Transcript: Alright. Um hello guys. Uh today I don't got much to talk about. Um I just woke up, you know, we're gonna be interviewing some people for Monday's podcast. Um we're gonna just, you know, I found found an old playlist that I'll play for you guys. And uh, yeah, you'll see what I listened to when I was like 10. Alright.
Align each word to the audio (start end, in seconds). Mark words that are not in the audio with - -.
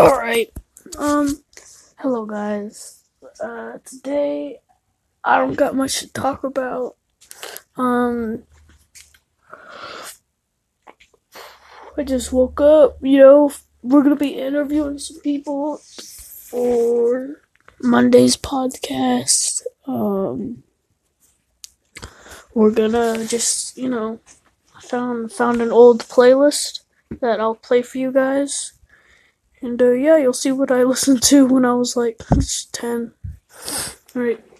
Alright. 0.00 0.50
Um 0.98 1.44
hello 1.98 2.24
guys. 2.24 3.04
Uh 3.38 3.76
today 3.84 4.60
I 5.22 5.36
don't 5.36 5.54
got 5.54 5.76
much 5.76 6.00
to 6.00 6.08
talk 6.10 6.42
about. 6.42 6.96
Um 7.76 8.44
I 11.98 12.02
just 12.02 12.32
woke 12.32 12.62
up, 12.62 12.96
you 13.02 13.18
know, 13.18 13.52
we're 13.82 14.02
gonna 14.02 14.16
be 14.16 14.40
interviewing 14.40 14.98
some 14.98 15.20
people 15.20 15.76
for 15.76 17.36
Monday's 17.82 18.38
podcast. 18.38 19.62
Um 19.86 20.62
we're 22.54 22.72
gonna 22.72 23.26
just, 23.26 23.76
you 23.76 23.90
know, 23.90 24.18
I 24.74 24.80
found 24.80 25.30
found 25.30 25.60
an 25.60 25.70
old 25.70 26.00
playlist 26.04 26.80
that 27.20 27.38
I'll 27.38 27.54
play 27.54 27.82
for 27.82 27.98
you 27.98 28.10
guys. 28.10 28.72
And 29.62 29.80
uh, 29.80 29.90
yeah, 29.92 30.16
you'll 30.16 30.32
see 30.32 30.52
what 30.52 30.70
I 30.70 30.82
listened 30.84 31.22
to 31.24 31.46
when 31.46 31.64
I 31.64 31.74
was 31.74 31.96
like 31.96 32.20
10. 32.72 33.12
Alright. 34.16 34.44